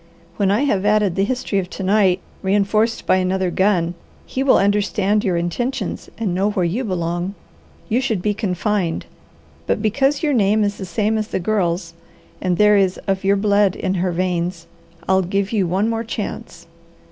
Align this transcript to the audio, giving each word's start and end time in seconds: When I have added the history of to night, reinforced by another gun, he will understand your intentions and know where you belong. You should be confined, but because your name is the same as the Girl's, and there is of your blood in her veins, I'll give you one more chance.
When 0.37 0.49
I 0.49 0.63
have 0.63 0.83
added 0.83 1.13
the 1.15 1.23
history 1.23 1.59
of 1.59 1.69
to 1.69 1.83
night, 1.83 2.21
reinforced 2.41 3.05
by 3.05 3.17
another 3.17 3.51
gun, 3.51 3.93
he 4.25 4.41
will 4.41 4.57
understand 4.57 5.23
your 5.23 5.37
intentions 5.37 6.09
and 6.17 6.33
know 6.33 6.49
where 6.49 6.65
you 6.65 6.83
belong. 6.83 7.35
You 7.87 8.01
should 8.01 8.19
be 8.19 8.33
confined, 8.33 9.05
but 9.67 9.79
because 9.79 10.23
your 10.23 10.33
name 10.33 10.63
is 10.63 10.77
the 10.77 10.85
same 10.87 11.19
as 11.19 11.27
the 11.27 11.39
Girl's, 11.39 11.93
and 12.41 12.57
there 12.57 12.77
is 12.77 12.97
of 13.05 13.23
your 13.23 13.35
blood 13.35 13.75
in 13.75 13.93
her 13.93 14.11
veins, 14.11 14.65
I'll 15.07 15.21
give 15.21 15.51
you 15.51 15.67
one 15.67 15.87
more 15.87 16.03
chance. 16.03 16.65